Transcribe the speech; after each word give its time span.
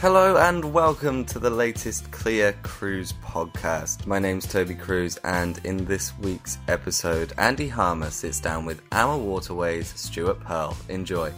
Hello 0.00 0.36
and 0.36 0.72
welcome 0.72 1.24
to 1.24 1.40
the 1.40 1.50
latest 1.50 2.12
CLIA 2.12 2.52
Cruise 2.62 3.14
podcast. 3.14 4.06
My 4.06 4.20
name's 4.20 4.46
Toby 4.46 4.76
Cruz, 4.76 5.16
and 5.24 5.58
in 5.64 5.86
this 5.86 6.16
week's 6.20 6.56
episode, 6.68 7.32
Andy 7.36 7.66
Harmer 7.66 8.10
sits 8.10 8.38
down 8.38 8.64
with 8.64 8.88
AmaWaterways 8.90 9.86
Stuart 9.96 10.38
Pearl. 10.38 10.76
Enjoy. 10.88 11.32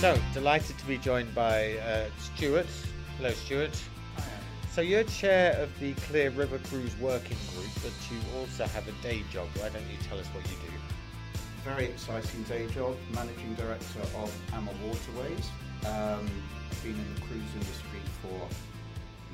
So, 0.00 0.18
delighted 0.34 0.78
to 0.78 0.86
be 0.86 0.98
joined 0.98 1.32
by 1.32 1.74
uh, 1.74 2.06
Stuart. 2.18 2.66
Hello, 3.18 3.30
Stuart. 3.30 3.80
So, 4.72 4.80
you're 4.80 5.04
chair 5.04 5.52
of 5.60 5.68
the 5.80 5.92
CLIA 5.92 6.30
River 6.30 6.56
Cruise 6.56 6.96
Working 6.98 7.36
Group, 7.54 7.68
but 7.82 7.92
you 8.10 8.16
also 8.40 8.64
have 8.64 8.88
a 8.88 8.92
day 9.02 9.22
job. 9.30 9.46
Why 9.58 9.68
don't 9.68 9.82
you 9.82 9.98
tell 10.08 10.18
us 10.18 10.26
what 10.28 10.42
you 10.44 10.56
do? 10.66 10.72
Very 11.62 11.84
exciting 11.84 12.42
day 12.44 12.66
job, 12.68 12.96
managing 13.14 13.52
director 13.52 14.00
of 14.00 14.34
AMA 14.54 14.70
Waterways. 14.82 15.50
Um, 15.84 16.26
been 16.82 16.92
in 16.92 17.14
the 17.14 17.20
cruise 17.20 17.42
industry 17.52 18.00
for 18.22 18.48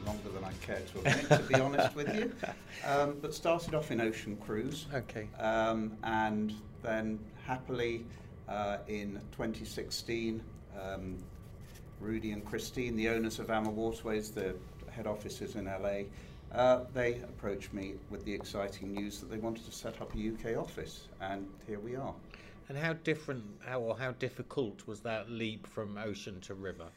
longer 0.05 0.29
than 0.31 0.43
I 0.43 0.53
care 0.55 0.81
to 0.81 0.99
admit, 0.99 1.29
to 1.29 1.47
be 1.47 1.55
honest 1.55 1.95
with 1.95 2.13
you. 2.17 2.33
Um, 2.85 3.19
but 3.21 3.33
started 3.33 3.75
off 3.75 3.93
in 3.93 4.01
ocean 4.01 4.37
cruise. 4.37 4.87
Okay. 4.93 5.29
Um, 5.39 5.97
and 6.03 6.53
then 6.83 7.19
happily 7.45 8.07
uh, 8.49 8.79
in 8.89 9.21
2016, 9.33 10.43
um, 10.81 11.17
Rudi 12.01 12.33
and 12.33 12.45
Kristin, 12.45 12.97
the 12.97 13.09
owners 13.09 13.39
of 13.39 13.49
AmaWaterways, 13.49 14.33
the 14.33 14.55
head 14.99 15.07
office 15.07 15.41
is 15.41 15.55
in 15.55 15.65
LA, 15.67 16.03
uh, 16.53 16.85
they 16.93 17.15
approached 17.23 17.73
me 17.73 17.95
with 18.11 18.25
the 18.25 18.35
exciting 18.35 18.93
news 18.93 19.21
that 19.21 19.31
they 19.31 19.39
wanted 19.39 19.65
to 19.65 19.73
set 19.73 20.01
up 20.03 20.13
a 20.15 20.19
UK 20.19 20.59
office, 20.59 21.07
and 21.21 21.47
here 21.67 21.79
we 21.79 21.95
are. 21.95 22.15
And 22.69 22.77
how 22.77 22.95
different, 23.05 23.45
how 23.65 23.81
or 23.81 23.97
how 23.97 24.13
difficult 24.13 24.87
was 24.87 25.01
that 25.01 25.31
leap 25.31 25.67
from 25.67 25.97
ocean 25.97 26.41
to 26.43 26.55
river? 26.55 26.89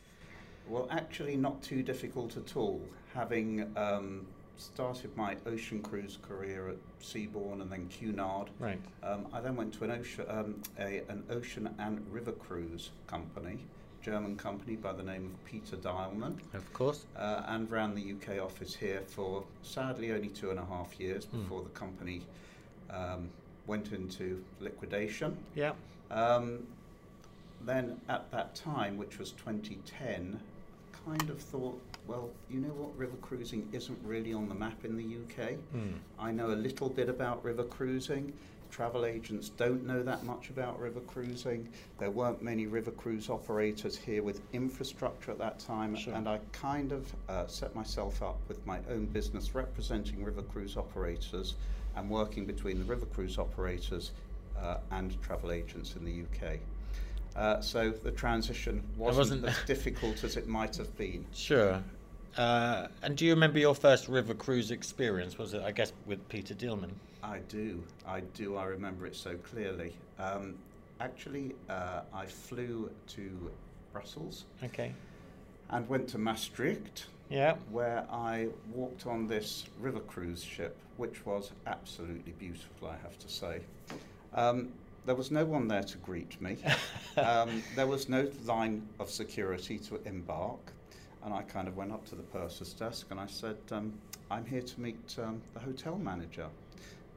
Well, 0.68 0.88
actually, 0.90 1.38
not 1.38 1.62
too 1.62 1.84
difficult 1.84 2.38
at 2.38 2.56
all. 2.58 2.82
Having 3.14 3.72
um, 3.78 4.26
started 4.58 5.16
my 5.16 5.38
ocean 5.46 5.82
cruise 5.82 6.18
career 6.28 6.70
at 6.70 6.78
Seabourn 7.02 7.62
and 7.62 7.72
then 7.72 7.88
Cunard, 7.90 8.50
Right. 8.60 8.80
um, 9.04 9.28
I 9.32 9.42
then 9.42 9.56
went 9.56 9.74
to 9.76 9.84
an 9.84 9.92
ocean, 9.92 10.26
um, 10.28 10.56
a, 10.80 11.04
an 11.08 11.24
ocean 11.30 11.70
and 11.78 12.04
river 12.12 12.32
cruise 12.32 12.90
company, 13.08 13.60
German 14.02 14.36
company 14.36 14.76
by 14.76 14.94
the 14.94 15.04
name 15.04 15.26
of 15.26 15.46
Peter 15.46 15.76
Deilmann, 15.78 16.36
Of 16.54 16.72
course. 16.74 17.06
uh, 17.18 17.44
and 17.48 17.70
ran 17.70 17.94
the 17.96 18.14
UK 18.14 18.44
office 18.44 18.74
here 18.76 19.02
for 19.08 19.44
sadly 19.62 20.12
only 20.12 20.30
two 20.30 20.50
and 20.50 20.60
a 20.60 20.66
half 20.66 21.00
years 21.00 21.26
Hmm. 21.26 21.42
before 21.42 21.62
the 21.64 21.70
company 21.70 22.22
um, 22.90 23.30
went 23.68 23.92
into 23.94 24.44
liquidation. 24.60 25.38
Yeah. 25.56 25.74
Um, 26.10 26.66
then 27.64 28.02
at 28.10 28.30
that 28.32 28.56
time, 28.56 28.98
which 28.98 29.20
was 29.20 29.32
2010, 29.34 30.40
I 30.94 31.10
kind 31.10 31.30
of 31.30 31.40
thought, 31.40 31.80
well, 32.08 32.30
you 32.50 32.60
know 32.60 32.70
what, 32.70 32.98
river 32.98 33.16
cruising 33.22 33.70
isn't 33.72 34.00
really 34.04 34.34
on 34.34 34.50
the 34.50 34.56
map 34.56 34.84
in 34.84 34.98
the 34.98 35.04
UK. 35.06 35.54
Hmm. 35.72 35.92
I 36.20 36.32
know 36.32 36.48
a 36.48 36.58
little 36.58 36.90
bit 36.90 37.08
about 37.08 37.44
river 37.46 37.64
cruising. 37.64 38.34
Travel 38.72 39.06
agents 39.06 39.50
don't 39.50 39.86
know 39.86 40.02
that 40.02 40.24
much 40.24 40.50
about 40.50 40.80
river 40.80 41.02
cruising. 41.02 41.68
There 42.00 42.10
weren't 42.10 42.42
many 42.42 42.68
river 42.68 42.92
cruise 42.92 43.30
operators 43.30 43.98
here 43.98 44.24
with 44.24 44.42
infrastructure 44.54 45.30
at 45.32 45.38
that 45.40 45.60
time, 45.60 45.94
Sure. 45.96 46.14
and 46.14 46.28
I 46.28 46.40
kind 46.54 46.94
of 46.94 47.14
uh, 47.28 47.46
set 47.48 47.76
myself 47.76 48.24
up 48.24 48.40
with 48.48 48.66
my 48.66 48.80
own 48.90 49.06
business 49.08 49.54
representing 49.54 50.24
river 50.24 50.42
cruise 50.42 50.78
operators 50.78 51.56
and 51.98 52.10
working 52.10 52.46
between 52.46 52.80
the 52.80 52.86
river 52.86 53.06
cruise 53.08 53.38
operators 53.38 54.12
uh, 54.58 54.78
and 54.92 55.22
travel 55.22 55.52
agents 55.52 55.96
in 55.98 56.06
the 56.06 56.22
UK. 56.24 56.58
Uh, 57.36 57.60
so 57.62 57.92
the 57.92 58.12
transition 58.12 58.82
wasn't, 58.98 59.18
wasn't- 59.42 59.46
as 59.46 59.58
difficult 59.68 60.24
as 60.24 60.38
it 60.38 60.48
might 60.48 60.76
have 60.78 60.96
been. 60.98 61.26
Sure. 61.34 61.84
Uh, 62.38 62.88
and 63.04 63.18
do 63.18 63.26
you 63.26 63.34
remember 63.34 63.60
your 63.60 63.76
first 63.76 64.08
river 64.08 64.34
cruise 64.34 64.72
experience? 64.72 65.38
Was 65.38 65.54
it, 65.54 65.62
I 65.62 65.72
guess, 65.72 65.92
with 66.06 66.28
Peter 66.30 66.54
Deilmann? 66.54 66.92
I 67.24 67.40
do, 67.50 67.84
I 68.08 68.22
do. 68.22 68.56
I 68.58 68.66
remember 68.66 69.06
it 69.06 69.16
so 69.16 69.36
clearly. 69.38 69.94
Um, 70.18 70.56
actually, 71.00 71.54
uh, 71.70 72.02
I 72.14 72.26
flew 72.26 72.90
to 73.10 73.52
Brussels 73.94 74.46
Okay. 74.64 74.94
and 75.70 75.88
went 75.90 76.08
to 76.10 76.18
Maastricht, 76.18 77.08
Yeah. 77.30 77.56
where 77.70 78.06
I 78.12 78.48
walked 78.74 79.06
on 79.06 79.28
this 79.28 79.66
river 79.80 80.00
cruise 80.00 80.44
ship, 80.44 80.76
which 80.98 81.26
was 81.26 81.52
absolutely 81.68 82.32
beautiful, 82.34 82.88
I 82.88 82.98
have 83.04 83.18
to 83.20 83.30
say. 83.30 83.62
Um, 84.34 84.72
there 85.06 85.16
was 85.16 85.32
no 85.32 85.44
one 85.46 85.68
there 85.68 85.84
to 85.84 85.98
greet 85.98 86.40
me. 86.42 86.58
um, 87.18 87.62
there 87.76 87.88
was 87.88 88.08
no 88.08 88.30
line 88.46 88.88
of 89.00 89.10
security 89.10 89.78
to 89.80 90.00
embark. 90.06 90.60
And 91.24 91.34
I 91.34 91.44
kind 91.44 91.68
of 91.68 91.78
went 91.78 91.92
up 91.92 92.06
to 92.10 92.16
the 92.16 92.24
purser's 92.24 92.74
desk 92.74 93.08
and 93.12 93.20
I 93.20 93.28
said, 93.28 93.58
um, 93.72 93.94
I'm 94.32 94.46
here 94.46 94.62
to 94.62 94.82
meet 94.82 95.16
um, 95.22 95.42
the 95.54 95.60
hotel 95.60 95.98
manager. 95.98 96.48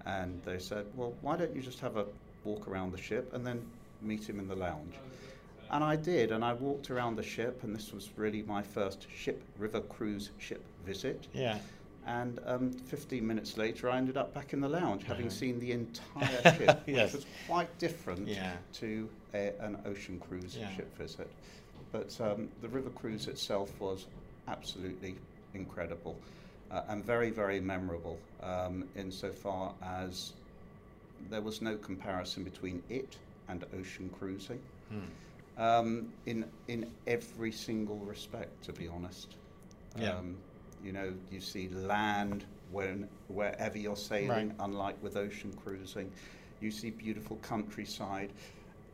And 0.07 0.41
they 0.45 0.59
said, 0.59 0.85
Well, 0.95 1.15
why 1.23 1.37
don't 1.37 1.55
you 1.57 1.63
just 1.63 1.81
have 1.81 1.97
a 1.97 2.05
walk 2.45 2.69
around 2.69 2.93
the 2.93 3.01
ship 3.01 3.33
and 3.33 3.47
then 3.47 3.65
meet 4.03 4.29
him 4.29 4.39
in 4.39 4.47
the 4.49 4.57
lounge? 4.57 4.95
And 5.71 5.83
I 5.83 5.97
did, 5.97 6.31
and 6.31 6.45
I 6.45 6.53
walked 6.53 6.91
around 6.91 7.17
the 7.17 7.23
ship, 7.23 7.63
and 7.65 7.75
this 7.75 7.91
was 7.93 8.11
really 8.17 8.43
my 8.43 8.61
first 8.63 9.07
ship, 9.13 9.43
river 9.59 9.81
cruise 9.81 10.31
ship 10.39 10.63
visit. 10.85 11.27
Yeah. 11.33 11.59
And 12.07 12.39
um, 12.45 12.71
15 12.71 13.27
minutes 13.27 13.57
later, 13.57 13.89
I 13.89 13.97
ended 13.97 14.19
up 14.19 14.35
back 14.35 14.53
in 14.53 14.61
the 14.61 14.69
lounge, 14.69 15.05
having 15.05 15.27
Uh-huh. 15.29 15.35
seen 15.35 15.59
the 15.59 15.73
entire 15.73 16.43
ship, 16.59 16.83
Yes. 16.87 17.15
which 17.15 17.25
was 17.25 17.27
quite 17.47 17.79
different 17.79 18.29
Yeah. 18.29 18.53
to 18.75 19.09
a, 19.33 19.55
an 19.61 19.79
ocean 19.87 20.21
cruise 20.21 20.55
Yeah. 20.55 20.71
ship 20.77 20.95
visit. 20.99 21.31
But 21.95 22.21
um, 22.21 22.49
the 22.61 22.69
river 22.69 22.91
cruise 22.91 23.29
itself 23.29 23.81
was 23.81 24.09
absolutely 24.49 25.21
incredible 25.55 26.21
uh, 26.73 26.83
and 26.89 27.05
very, 27.05 27.31
very 27.31 27.61
memorable 27.61 28.21
um, 28.43 28.89
insofar 28.97 29.77
as 29.81 30.33
there 31.31 31.41
was 31.41 31.63
no 31.63 31.77
comparison 31.77 32.43
between 32.43 32.83
it 32.89 33.19
and 33.49 33.65
ocean 33.79 34.11
cruising 34.11 34.61
Hmm. 34.91 35.05
um, 35.57 36.09
in 36.27 36.51
in 36.67 36.91
every 37.07 37.53
single 37.53 38.01
respect. 38.01 38.65
To 38.65 38.73
be 38.73 38.89
honest, 38.89 39.37
Yeah. 39.97 40.17
um, 40.19 40.39
you 40.83 40.93
know, 40.93 41.15
you 41.31 41.41
see 41.41 41.69
land 41.69 42.45
when 42.73 43.09
wherever 43.29 43.79
you're 43.79 43.97
sailing, 43.97 44.49
Right. 44.49 44.57
unlike 44.59 45.01
with 45.01 45.17
ocean 45.17 45.53
cruising. 45.53 46.13
You 46.61 46.73
see 46.73 46.91
beautiful 46.91 47.37
countryside. 47.37 48.33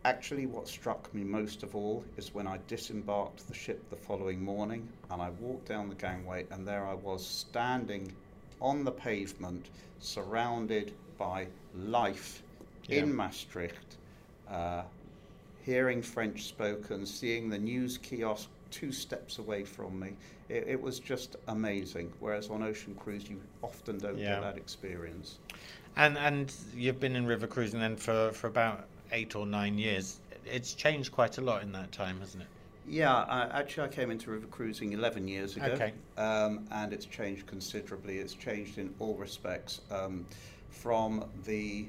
Actually, 0.04 0.46
what 0.46 0.66
struck 0.66 1.12
me 1.14 1.22
most 1.22 1.62
of 1.62 1.74
all 1.74 2.02
is 2.16 2.32
when 2.34 2.46
I 2.46 2.58
disembarked 2.68 3.46
the 3.46 3.54
ship 3.54 3.82
the 3.90 3.96
following 3.96 4.42
morning 4.42 4.88
and 5.10 5.20
I 5.20 5.28
walked 5.28 5.68
down 5.68 5.90
the 5.90 5.94
gangway, 5.94 6.46
and 6.50 6.66
there 6.66 6.86
I 6.86 6.94
was 6.94 7.26
standing 7.26 8.10
on 8.62 8.82
the 8.84 8.92
pavement, 8.92 9.68
surrounded 9.98 10.92
by 11.18 11.46
life 11.76 12.42
Yeah. 12.88 13.00
in 13.02 13.14
Maastricht, 13.14 13.98
uh, 14.48 14.84
hearing 15.62 16.00
French 16.00 16.44
spoken, 16.44 17.04
seeing 17.04 17.50
the 17.50 17.58
news 17.58 17.98
kiosk 17.98 18.48
two 18.70 18.92
steps 18.92 19.38
away 19.38 19.64
from 19.64 19.98
me. 20.00 20.14
It, 20.48 20.64
it 20.66 20.80
was 20.80 20.98
just 20.98 21.36
amazing. 21.48 22.10
Whereas 22.20 22.48
on 22.48 22.62
Ocean 22.62 22.94
Cruise, 22.94 23.28
you 23.28 23.38
often 23.62 23.98
don't 23.98 24.16
Yeah. 24.16 24.36
get 24.36 24.40
that 24.40 24.56
experience. 24.56 25.38
And 25.96 26.16
and 26.16 26.54
you've 26.74 27.00
been 27.00 27.16
in 27.16 27.26
river 27.26 27.46
cruising 27.46 27.80
then 27.80 27.96
for, 27.96 28.32
for 28.32 28.46
about 28.46 28.86
eight 29.12 29.34
or 29.36 29.46
nine 29.46 29.78
years. 29.78 30.20
It's 30.44 30.74
changed 30.74 31.12
quite 31.12 31.38
a 31.38 31.40
lot 31.40 31.62
in 31.62 31.72
that 31.72 31.92
time, 31.92 32.20
hasn't 32.20 32.42
it? 32.42 32.48
Yeah, 32.88 33.14
I, 33.14 33.60
actually, 33.60 33.84
I 33.84 33.88
came 33.88 34.10
into 34.10 34.30
river 34.30 34.46
cruising 34.46 34.92
11 34.94 35.28
years 35.28 35.56
ago, 35.56 35.66
Okay. 35.66 35.92
um, 36.16 36.66
and 36.72 36.92
it's 36.92 37.06
changed 37.06 37.46
considerably. 37.46 38.18
It's 38.18 38.34
changed 38.34 38.78
in 38.78 38.92
all 38.98 39.14
respects, 39.14 39.80
um, 39.90 40.26
from 40.70 41.24
the 41.44 41.86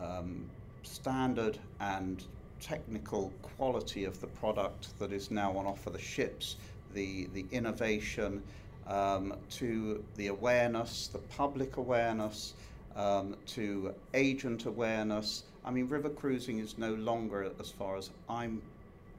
um, 0.00 0.48
standard 0.84 1.58
and 1.80 2.24
technical 2.60 3.32
quality 3.42 4.04
of 4.04 4.20
the 4.20 4.26
product 4.26 4.98
that 4.98 5.12
is 5.12 5.30
now 5.30 5.56
on 5.56 5.66
offer 5.66 5.90
the 5.90 5.98
ships, 5.98 6.56
the 6.94 7.28
the 7.34 7.44
innovation, 7.50 8.42
um, 8.86 9.34
to 9.50 10.02
the 10.16 10.28
awareness, 10.28 11.08
the 11.08 11.18
public 11.18 11.76
awareness, 11.76 12.54
um, 12.98 13.36
to 13.46 13.94
agent 14.12 14.66
awareness. 14.66 15.44
I 15.64 15.70
mean, 15.70 15.88
river 15.88 16.10
cruising 16.10 16.58
is 16.58 16.76
no 16.76 16.94
longer, 16.94 17.50
as 17.60 17.70
far 17.70 17.96
as 17.96 18.10
I'm 18.28 18.60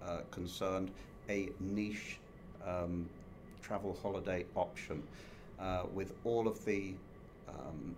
uh, 0.05 0.19
concerned, 0.31 0.91
a 1.29 1.49
niche 1.59 2.19
um, 2.65 3.09
travel 3.61 3.97
holiday 4.01 4.45
option 4.55 5.01
uh, 5.59 5.83
with 5.93 6.13
all 6.23 6.47
of 6.47 6.63
the 6.65 6.93
um, 7.47 7.95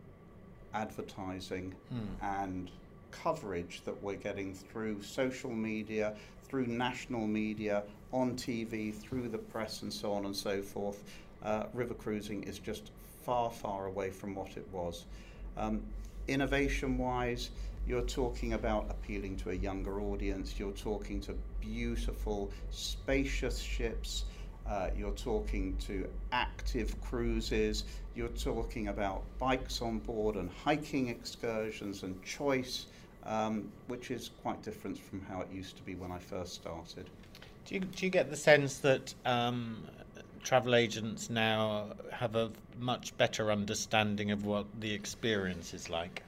advertising 0.73 1.73
and 2.21 2.71
coverage 3.11 3.81
that 3.85 4.01
we're 4.01 4.15
getting 4.15 4.53
through 4.53 5.01
social 5.01 5.51
media, 5.51 6.13
through 6.43 6.67
national 6.67 7.27
media, 7.27 7.83
on 8.13 8.35
TV, 8.35 8.93
through 8.93 9.29
the 9.29 9.37
press, 9.37 9.81
and 9.81 9.91
so 9.91 10.11
on 10.13 10.25
and 10.25 10.35
so 10.35 10.61
forth. 10.61 11.03
Uh, 11.43 11.63
river 11.73 11.93
cruising 11.93 12.43
is 12.43 12.59
just 12.59 12.91
far, 13.23 13.49
far 13.51 13.87
away 13.87 14.09
from 14.09 14.35
what 14.35 14.55
it 14.57 14.67
was. 14.71 15.05
Um, 15.57 15.81
innovation 16.27 16.97
wise, 16.97 17.49
You're 17.87 18.01
talking 18.03 18.53
about 18.53 18.85
appealing 18.89 19.37
to 19.37 19.49
a 19.49 19.53
younger 19.53 20.01
audience. 20.01 20.59
You're 20.59 20.71
talking 20.71 21.19
to 21.21 21.35
beautiful, 21.59 22.51
spacious 22.69 23.59
ships. 23.59 24.25
Uh, 24.67 24.89
you're 24.95 25.11
talking 25.13 25.75
to 25.77 26.07
active 26.31 26.99
cruises. 27.01 27.85
You're 28.15 28.27
talking 28.29 28.89
about 28.89 29.23
bikes 29.39 29.81
on 29.81 29.99
board 29.99 30.35
and 30.35 30.49
hiking 30.63 31.07
excursions 31.07 32.03
and 32.03 32.21
choice, 32.23 32.85
um, 33.25 33.71
which 33.87 34.11
is 34.11 34.29
quite 34.43 34.61
different 34.61 34.97
from 34.99 35.21
how 35.21 35.41
it 35.41 35.47
used 35.51 35.75
to 35.77 35.83
be 35.83 35.95
when 35.95 36.11
I 36.11 36.19
first 36.19 36.53
started. 36.53 37.09
Do 37.65 37.75
you, 37.75 37.81
do 37.81 38.05
you 38.05 38.11
get 38.11 38.29
the 38.29 38.37
sense 38.37 38.77
that 38.79 39.13
um, 39.25 39.83
travel 40.43 40.75
agents 40.75 41.29
now 41.29 41.87
have 42.11 42.35
a 42.35 42.51
much 42.79 43.15
better 43.17 43.51
understanding 43.51 44.31
of 44.31 44.45
what 44.45 44.65
the 44.79 44.93
experience 44.93 45.73
is 45.73 45.89
like? 45.89 46.23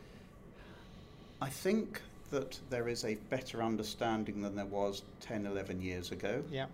I 1.42 1.50
think 1.50 2.02
that 2.32 2.60
there 2.70 2.88
is 2.88 3.06
a 3.06 3.16
better 3.30 3.62
understanding 3.62 4.42
than 4.42 4.56
there 4.56 4.66
was 4.66 5.04
10, 5.22 5.46
11 5.46 5.82
years 5.82 6.12
ago. 6.12 6.44
Yeah. 6.52 6.66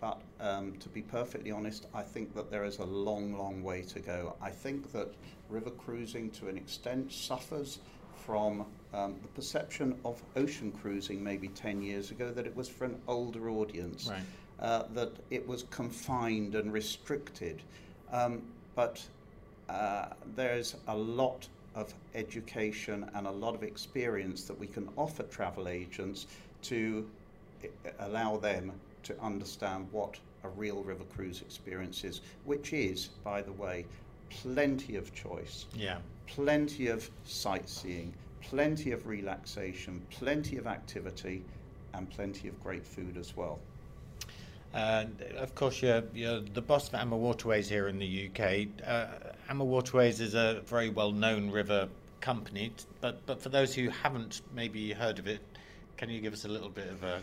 But 0.00 0.20
um, 0.40 0.74
to 0.80 0.88
be 0.88 1.02
perfectly 1.02 1.50
honest, 1.50 1.86
I 1.94 2.02
think 2.02 2.34
that 2.34 2.50
there 2.50 2.64
is 2.64 2.78
a 2.78 2.84
long, 2.84 3.38
long 3.38 3.62
way 3.62 3.82
to 3.82 4.00
go. 4.00 4.34
I 4.42 4.50
think 4.50 4.92
that 4.92 5.08
river 5.48 5.70
cruising 5.70 6.30
to 6.32 6.48
an 6.48 6.56
extent 6.56 7.12
suffers 7.12 7.78
from 8.26 8.66
um, 8.92 9.16
the 9.22 9.28
perception 9.28 9.98
of 10.04 10.22
ocean 10.36 10.72
cruising 10.72 11.22
maybe 11.22 11.48
10 11.48 11.82
years 11.82 12.10
ago 12.10 12.30
that 12.32 12.46
it 12.46 12.56
was 12.56 12.68
for 12.68 12.84
an 12.84 13.00
older 13.06 13.50
audience, 13.50 14.08
Right. 14.08 14.22
Uh, 14.60 14.84
that 14.94 15.12
it 15.30 15.46
was 15.46 15.64
confined 15.70 16.54
and 16.54 16.72
restricted. 16.72 17.62
Um, 18.12 18.42
but 18.74 19.02
uh, 19.68 20.06
there's 20.36 20.76
a 20.88 20.96
lot 20.96 21.48
of 21.74 21.92
education 22.14 23.10
and 23.14 23.26
a 23.26 23.30
lot 23.30 23.54
of 23.54 23.62
experience 23.62 24.44
that 24.44 24.58
we 24.58 24.66
can 24.66 24.88
offer 24.96 25.24
travel 25.24 25.68
agents 25.68 26.26
to 26.62 27.06
allow 28.00 28.36
them 28.36 28.72
to 29.02 29.20
understand 29.20 29.88
what 29.90 30.18
a 30.44 30.48
real 30.50 30.82
river 30.82 31.04
cruise 31.14 31.40
experience 31.40 32.04
is, 32.04 32.20
which 32.44 32.72
is, 32.72 33.08
by 33.24 33.42
the 33.42 33.52
way, 33.52 33.84
plenty 34.30 34.96
of 34.96 35.14
choice 35.14 35.66
Yeah. 35.74 35.98
plenty 36.26 36.88
of 36.88 37.10
sightseeing, 37.24 38.14
plenty 38.40 38.92
of 38.92 39.06
relaxation, 39.06 40.04
plenty 40.10 40.56
of 40.56 40.66
activity, 40.66 41.44
and 41.92 42.08
plenty 42.10 42.48
of 42.48 42.60
great 42.62 42.84
food 42.84 43.16
as 43.16 43.36
well. 43.36 43.58
And 44.74 45.22
of 45.38 45.54
course, 45.54 45.80
you're, 45.80 46.02
you're 46.12 46.40
the 46.40 46.60
boss 46.60 46.88
of 46.88 46.94
AmaWaterways 46.94 47.68
here 47.68 47.86
in 47.86 48.00
the 48.00 48.28
UK. 48.28 48.66
Uh, 48.84 49.06
AmaWaterways 49.48 50.20
is 50.20 50.34
a 50.34 50.62
very 50.66 50.88
well 50.88 51.12
known 51.12 51.50
river 51.50 51.88
company, 52.20 52.72
but, 53.00 53.24
but 53.24 53.40
for 53.40 53.50
those 53.50 53.72
who 53.72 53.88
haven't 53.88 54.42
maybe 54.52 54.92
heard 54.92 55.20
of 55.20 55.28
it, 55.28 55.40
can 55.96 56.10
you 56.10 56.20
give 56.20 56.32
us 56.32 56.44
a 56.44 56.48
little 56.48 56.68
bit 56.68 56.88
of 56.88 57.04
a, 57.04 57.22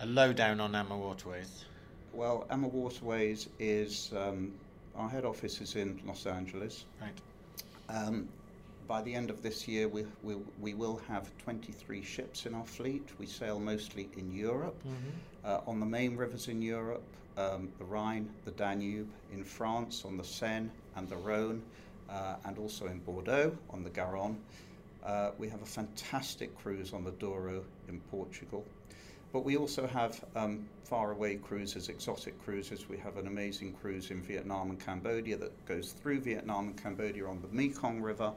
a 0.00 0.06
lowdown 0.06 0.60
on 0.60 0.74
Amma 0.74 0.98
Waterways? 0.98 1.64
Well, 2.12 2.46
AmaWaterways 2.50 3.48
is 3.58 4.12
um, 4.14 4.52
our 4.96 5.08
head 5.08 5.24
office 5.24 5.62
is 5.62 5.76
in 5.76 5.98
Los 6.06 6.26
Angeles. 6.26 6.84
Right. 7.00 7.12
Um, 7.88 8.28
by 8.86 9.02
the 9.02 9.14
end 9.14 9.30
of 9.30 9.42
this 9.42 9.66
year, 9.66 9.88
we, 9.88 10.04
we, 10.22 10.36
we 10.60 10.74
will 10.74 11.00
have 11.08 11.30
23 11.38 12.02
ships 12.02 12.46
in 12.46 12.54
our 12.54 12.64
fleet. 12.64 13.08
We 13.18 13.26
sail 13.26 13.58
mostly 13.58 14.08
in 14.16 14.32
Europe, 14.34 14.76
uh, 15.46 15.60
on 15.66 15.80
the 15.80 15.86
main 15.86 16.16
rivers 16.16 16.48
in 16.48 16.60
Europe, 16.60 17.02
um, 17.36 17.68
the 17.78 17.84
Rhine, 17.84 18.28
the 18.44 18.50
Danube, 18.50 19.08
in 19.32 19.44
France 19.44 20.04
on 20.04 20.16
the 20.16 20.24
Seine 20.24 20.68
and 20.96 21.08
the 21.08 21.16
Rhone, 21.16 21.62
uh, 22.10 22.36
and 22.44 22.58
also 22.58 22.86
in 22.86 22.98
Bordeaux 22.98 23.56
on 23.70 23.84
the 23.84 23.90
Garonne. 23.90 24.36
Uh, 25.04 25.30
we 25.38 25.48
have 25.48 25.62
a 25.62 25.66
fantastic 25.66 26.56
cruise 26.58 26.92
on 26.92 27.04
the 27.04 27.12
Douro 27.12 27.62
in 27.88 28.00
Portugal. 28.10 28.64
But 29.32 29.44
we 29.44 29.56
also 29.56 29.86
have 29.86 30.24
um, 30.34 30.66
faraway 30.84 31.36
cruises, 31.36 31.88
exotic 31.88 32.42
cruises. 32.42 32.88
We 32.88 32.96
have 32.98 33.16
an 33.16 33.26
amazing 33.26 33.74
cruise 33.74 34.10
in 34.10 34.22
Vietnam 34.22 34.70
and 34.70 34.80
Cambodia 34.80 35.36
that 35.36 35.66
goes 35.66 35.92
through 35.92 36.20
Vietnam 36.20 36.68
and 36.68 36.82
Cambodia 36.82 37.26
on 37.26 37.40
the 37.42 37.48
Mekong 37.48 38.00
River, 38.00 38.32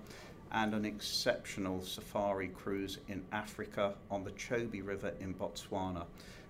and 0.51 0.73
an 0.73 0.85
exceptional 0.85 1.81
safari 1.83 2.49
cruise 2.49 2.97
in 3.07 3.23
Africa 3.31 3.93
on 4.09 4.23
the 4.23 4.31
Chobe 4.31 4.85
River 4.85 5.13
in 5.19 5.33
Botswana, 5.33 6.05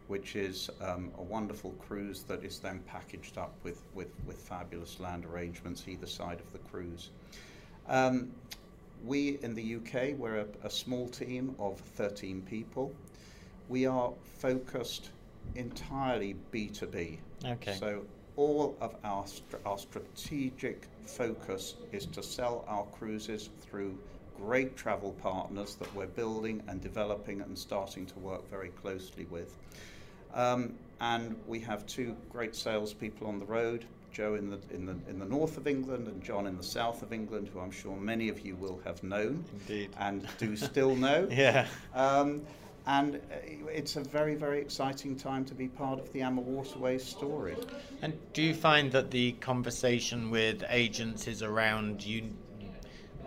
which 0.09 0.35
is 0.35 0.71
um, 0.81 1.11
a 1.19 1.21
wonderful 1.21 1.69
cruise 1.73 2.23
that 2.23 2.43
is 2.43 2.57
then 2.57 2.79
packaged 2.87 3.37
up 3.37 3.53
with, 3.63 3.83
with, 3.93 4.09
with 4.25 4.37
fabulous 4.37 4.99
land 4.99 5.23
arrangements 5.23 5.83
either 5.87 6.07
side 6.07 6.39
of 6.39 6.51
the 6.51 6.57
cruise. 6.57 7.11
Um, 7.87 8.31
we 9.05 9.37
in 9.43 9.53
the 9.53 9.75
UK, 9.75 10.17
we're 10.17 10.39
a, 10.39 10.45
a 10.63 10.69
small 10.69 11.07
team 11.07 11.55
of 11.59 11.79
13 11.79 12.41
people. 12.41 12.91
We 13.69 13.85
are 13.85 14.11
focused 14.39 15.11
entirely 15.53 16.35
B2B. 16.51 17.19
Okay. 17.45 17.73
So 17.79 18.01
all 18.35 18.75
of 18.81 18.95
our, 19.03 19.27
str- 19.27 19.57
our 19.63 19.77
strategic 19.77 20.87
focus 21.05 21.75
is 21.91 22.07
to 22.07 22.23
sell 22.23 22.65
our 22.67 22.85
cruises 22.97 23.51
through 23.61 23.95
great 24.41 24.75
travel 24.75 25.11
partners 25.21 25.75
that 25.75 25.93
we're 25.93 26.07
building 26.07 26.63
and 26.67 26.81
developing 26.81 27.41
and 27.41 27.55
starting 27.55 28.07
to 28.07 28.17
work 28.19 28.49
very 28.49 28.69
closely 28.69 29.27
with. 29.29 29.55
Um, 30.33 30.73
and 31.01 31.35
we 31.47 31.59
have 31.61 31.85
two 31.85 32.15
great 32.31 32.55
salespeople 32.55 33.27
on 33.27 33.39
the 33.39 33.45
road, 33.45 33.85
Joe 34.11 34.35
in 34.35 34.49
the, 34.49 34.59
in, 34.73 34.85
the, 34.85 34.95
in 35.09 35.19
the 35.19 35.25
north 35.25 35.57
of 35.57 35.67
England 35.67 36.07
and 36.07 36.21
John 36.23 36.45
in 36.47 36.57
the 36.57 36.63
south 36.63 37.01
of 37.03 37.13
England, 37.13 37.49
who 37.53 37.59
I'm 37.59 37.71
sure 37.71 37.95
many 37.95 38.29
of 38.29 38.45
you 38.45 38.55
will 38.55 38.79
have 38.83 39.01
known 39.03 39.45
Indeed. 39.53 39.91
and 39.99 40.27
do 40.37 40.55
still 40.57 40.95
know. 40.95 41.27
Yeah. 41.31 41.67
Um, 41.93 42.41
and 42.85 43.15
uh, 43.15 43.19
it's 43.71 43.95
a 43.97 44.01
very, 44.01 44.35
very 44.35 44.59
exciting 44.59 45.15
time 45.15 45.45
to 45.45 45.53
be 45.53 45.67
part 45.67 45.99
of 45.99 46.11
the 46.11 46.21
AmaWaterways 46.21 47.01
story. 47.01 47.55
And 48.01 48.17
do 48.33 48.41
you 48.41 48.53
find 48.53 48.91
that 48.93 49.11
the 49.11 49.33
conversation 49.33 50.31
with 50.31 50.63
agents 50.69 51.27
is 51.27 51.43
around 51.43 52.03
you? 52.03 52.23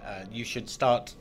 Uh, 0.04 0.24
you 0.32 0.44
should 0.44 0.68
start 0.68 1.14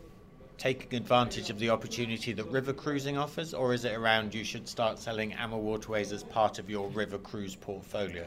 taking 0.61 0.93
advantage 0.95 1.49
of 1.49 1.57
the 1.57 1.71
opportunity 1.71 2.33
that 2.33 2.43
river 2.51 2.71
cruising 2.71 3.17
offers, 3.17 3.51
or 3.51 3.73
is 3.73 3.83
it 3.83 3.95
around 3.95 4.31
you 4.31 4.43
should 4.43 4.67
start 4.67 4.99
selling 4.99 5.31
AmaWaterways 5.31 6.13
as 6.13 6.21
part 6.23 6.59
of 6.59 6.69
your 6.69 6.87
river 6.89 7.17
cruise 7.17 7.55
portfolio? 7.55 8.23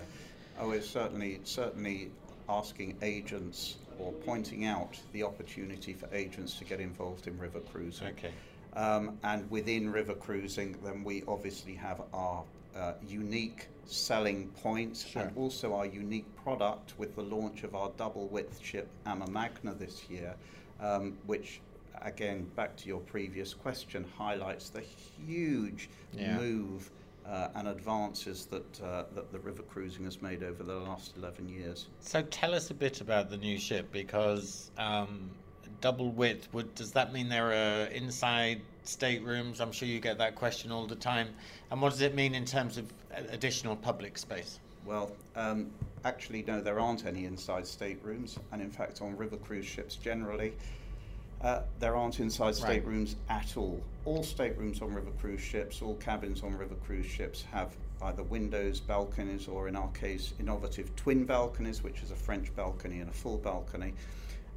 Oh, 0.59 0.73
it's 0.73 0.89
certainly 0.89 1.39
certainly 1.45 2.11
asking 2.49 2.97
agents 3.03 3.77
or 4.01 4.11
pointing 4.11 4.67
out 4.67 4.99
the 5.13 5.23
opportunity 5.23 5.93
for 5.93 6.09
agents 6.13 6.59
to 6.59 6.65
get 6.65 6.81
involved 6.81 7.29
in 7.29 7.39
river 7.39 7.61
cruising. 7.61 8.09
Okay. 8.09 8.33
Um, 8.75 9.17
and 9.23 9.49
within 9.49 9.93
river 9.93 10.15
cruising, 10.15 10.77
then 10.83 11.05
we 11.05 11.23
obviously 11.29 11.75
have 11.75 12.03
our 12.13 12.43
uh, 12.77 12.95
unique 13.07 13.69
selling 13.87 14.49
points 14.61 15.07
Sure. 15.07 15.23
and 15.23 15.37
also 15.37 15.73
our 15.77 15.87
unique 15.87 16.27
product 16.43 16.95
with 16.99 17.15
the 17.15 17.23
launch 17.23 17.63
of 17.63 17.77
our 17.77 17.93
double 17.97 18.27
width 18.27 18.59
ship 18.61 18.89
AmaMagna 19.07 19.79
this 19.79 20.11
year, 20.11 20.35
um, 20.81 21.17
which 21.27 21.61
again, 22.03 22.47
back 22.57 22.77
to 22.77 22.89
your 22.89 23.01
previous 23.01 23.55
question, 23.55 24.05
highlights 24.17 24.69
the 24.69 24.81
huge 24.81 25.89
Yeah. 26.13 26.37
move 26.37 26.91
uh, 27.27 27.49
and 27.55 27.69
advances 27.69 28.45
that, 28.47 28.83
uh, 28.83 29.05
that 29.15 29.33
the 29.33 29.39
river 29.39 29.63
cruising 29.63 30.05
has 30.05 30.21
made 30.21 30.43
over 30.43 30.63
the 30.63 30.75
last 30.75 31.17
11 31.17 31.49
years. 31.49 31.87
So 32.01 32.21
tell 32.21 32.55
us 32.55 32.71
a 32.71 32.75
bit 32.75 33.01
about 33.01 33.31
the 33.31 33.39
new 33.39 33.59
ship 33.59 33.91
because 33.93 34.71
um, 34.77 35.31
double 35.81 36.11
width. 36.11 36.53
Would 36.53 36.75
does 36.75 36.93
that 36.93 37.13
mean 37.15 37.31
there 37.31 37.53
are 37.53 37.87
inside 37.87 38.61
staterooms? 38.85 39.61
I'm 39.61 39.73
sure 39.73 39.89
you 39.89 40.01
get 40.01 40.19
that 40.19 40.35
question 40.35 40.71
all 40.71 40.87
the 40.87 40.97
time. 40.97 41.29
And 41.71 41.81
what 41.81 41.91
does 41.93 42.03
it 42.03 42.15
mean 42.15 42.35
in 42.35 42.45
terms 42.45 42.77
of 42.77 42.93
additional 43.31 43.75
public 43.77 44.19
space? 44.19 44.59
Well, 44.85 45.11
um, 45.35 45.71
actually, 46.05 46.43
no, 46.47 46.61
there 46.61 46.79
aren't 46.79 47.07
any 47.07 47.25
inside 47.25 47.67
staterooms, 47.67 48.39
and 48.53 48.61
in 48.61 48.71
fact, 48.71 49.01
on 49.01 49.17
river 49.17 49.39
cruise 49.39 49.65
ships 49.65 49.97
generally, 49.97 50.53
uh, 51.45 51.63
there 51.79 51.95
aren't 51.95 52.19
inside 52.21 52.47
Right. 52.47 52.83
staterooms 52.83 53.17
at 53.29 53.57
all. 53.57 53.81
All 54.07 54.23
staterooms 54.25 54.81
on 54.83 54.93
river 54.95 55.11
cruise 55.21 55.41
ships, 55.43 55.83
all 55.83 55.95
cabins 55.97 56.43
on 56.43 56.57
river 56.57 56.75
cruise 56.87 57.07
ships 57.07 57.43
have 57.53 57.77
either 58.03 58.23
windows, 58.23 58.81
balconies, 58.81 59.47
or 59.47 59.69
in 59.69 59.77
our 59.77 59.89
case, 59.93 60.33
innovative 60.41 60.95
twin 60.97 61.25
balconies, 61.25 61.83
which 61.83 62.03
is 62.03 62.11
a 62.11 62.17
French 62.17 62.55
balcony 62.57 63.01
and 63.01 63.09
a 63.11 63.13
full 63.13 63.37
balcony. 63.39 63.93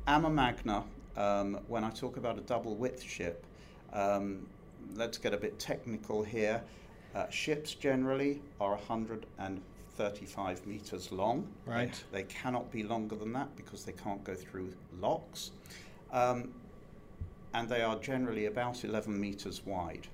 AmaMagna, 0.08 0.84
um, 1.18 1.60
when 1.68 1.84
I 1.84 1.90
talk 1.92 2.16
about 2.18 2.38
a 2.38 2.42
double 2.42 2.76
width 2.76 3.04
ship, 3.04 3.46
um, 3.94 4.48
let's 4.96 5.18
get 5.18 5.34
a 5.34 5.38
bit 5.38 5.60
technical 5.60 6.24
here. 6.24 6.64
Uh, 7.16 7.30
ships 7.30 7.74
generally 7.74 8.42
are 8.62 8.76
135 8.76 10.66
meters 10.68 11.12
long. 11.12 11.48
They- 11.66 11.72
Right. 11.72 12.04
They, 12.12 12.24
cannot 12.24 12.72
be 12.72 12.84
longer 12.84 13.16
than 13.16 13.34
that 13.34 13.56
because 13.56 13.84
they 13.86 13.94
can't 13.94 14.24
go 14.24 14.36
through 14.36 14.74
locks. 15.00 15.52
Um, 16.12 16.54
and 17.54 17.68
they 17.70 17.82
are 17.82 17.98
generally 18.00 18.46
about 18.46 18.84
11 18.84 19.20
meters 19.20 19.66
wide. 19.66 20.08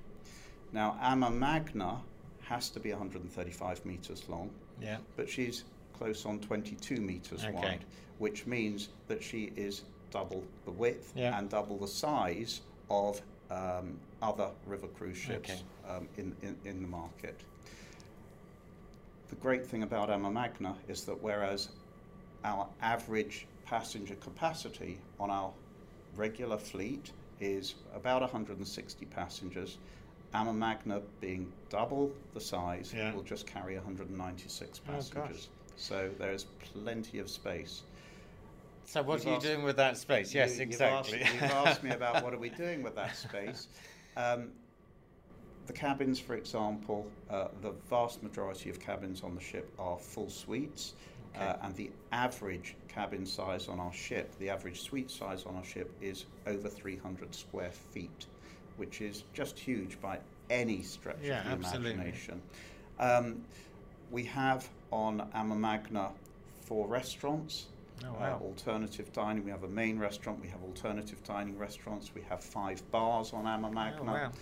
Now, 0.72 0.98
AmaMagna 1.02 2.00
has 2.42 2.68
to 2.70 2.80
be 2.80 2.90
135 2.90 3.84
meters 3.86 4.22
long, 4.28 4.50
Yeah. 4.80 4.98
but 5.16 5.28
she's 5.28 5.64
close 5.96 6.26
on 6.26 6.40
22 6.40 6.96
meters 6.96 7.44
Okay. 7.44 7.52
wide, 7.52 7.84
which 8.18 8.46
means 8.46 8.88
that 9.08 9.22
she 9.22 9.52
is 9.56 9.82
double 10.10 10.44
the 10.64 10.70
width 10.70 11.12
Yeah. 11.16 11.38
and 11.38 11.48
double 11.48 11.78
the 11.78 11.88
size 11.88 12.60
of 12.90 13.20
um, 13.50 13.98
other 14.22 14.50
river 14.66 14.86
cruise 14.88 15.18
ships 15.18 15.50
Okay. 15.50 15.60
um, 15.88 16.08
in, 16.16 16.34
in, 16.42 16.56
in 16.64 16.82
the 16.82 16.88
market. 16.88 17.38
The 19.28 19.36
great 19.36 19.66
thing 19.66 19.82
about 19.82 20.08
AmaMagna 20.08 20.74
is 20.88 21.04
that 21.04 21.22
whereas 21.22 21.68
our 22.44 22.68
average 22.82 23.46
passenger 23.64 24.14
capacity 24.16 24.98
on 25.18 25.30
our 25.30 25.52
regular 26.16 26.58
fleet 26.58 27.12
is 27.40 27.74
about 27.94 28.20
160 28.22 29.06
passengers, 29.06 29.78
AmaMagna, 30.34 31.02
being 31.20 31.52
double 31.68 32.10
the 32.32 32.40
size, 32.40 32.92
Yeah. 32.94 33.14
will 33.14 33.22
just 33.22 33.46
carry 33.46 33.76
196 33.76 34.80
Oh, 34.88 34.92
passengers. 34.92 35.48
so 35.76 36.10
there's 36.18 36.44
plenty 36.72 37.18
of 37.18 37.30
space. 37.30 37.82
So 38.86 39.02
what 39.02 39.18
You've 39.20 39.26
are 39.26 39.30
you 39.30 39.36
asked- 39.36 39.46
doing 39.46 39.62
with 39.62 39.76
that 39.76 39.96
space? 39.96 40.34
Yes, 40.34 40.56
You- 40.56 40.62
exactly. 40.64 41.18
You've 41.18 41.26
asked, 41.28 41.34
you've 41.34 41.50
asked 41.66 41.82
me 41.82 41.90
about 41.92 42.22
what 42.22 42.34
are 42.34 42.38
we 42.38 42.48
doing 42.64 42.82
with 42.82 42.94
that 42.96 43.16
space. 43.16 43.68
Um, 44.16 44.52
the 45.66 45.72
cabins, 45.72 46.20
for 46.20 46.34
example, 46.34 47.06
uh, 47.30 47.48
the 47.62 47.70
vast 47.88 48.22
majority 48.22 48.68
of 48.68 48.78
cabins 48.78 49.22
on 49.22 49.34
the 49.34 49.40
ship 49.40 49.72
are 49.78 49.98
full 49.98 50.28
suites, 50.28 50.94
uh, 51.36 51.56
and 51.62 51.74
the 51.76 51.90
average 52.12 52.76
cabin 52.94 53.26
size 53.26 53.68
on 53.68 53.80
our 53.80 53.92
ship, 53.92 54.32
the 54.38 54.48
average 54.48 54.80
suite 54.82 55.10
size 55.10 55.44
on 55.46 55.56
our 55.56 55.64
ship, 55.64 55.90
is 56.00 56.26
over 56.46 56.68
300 56.68 57.34
square 57.34 57.70
feet, 57.70 58.26
which 58.76 59.00
is 59.00 59.24
just 59.32 59.58
huge 59.58 60.00
by 60.00 60.18
any 60.50 60.82
stretch 60.82 61.16
Yeah, 61.22 61.40
of 61.40 61.44
the 61.60 61.66
absolutely. 61.66 61.92
imagination. 61.92 62.42
Um, 63.00 63.42
we 64.10 64.24
have 64.24 64.68
on 64.92 65.28
AmaMagna 65.34 66.12
four 66.62 66.86
restaurants. 66.86 67.66
Oh, 68.04 68.14
uh, 68.20 68.38
alternative 68.42 69.12
dining. 69.12 69.44
We 69.44 69.50
have 69.50 69.64
a 69.64 69.68
main 69.68 69.98
restaurant. 69.98 70.40
We 70.40 70.48
have 70.48 70.62
alternative 70.62 71.22
dining 71.24 71.56
restaurants. 71.58 72.10
We 72.14 72.22
have 72.28 72.42
five 72.42 72.88
bars 72.90 73.32
on 73.32 73.44
AmaMagna. 73.44 74.00
Oh, 74.00 74.04
wow. 74.04 74.32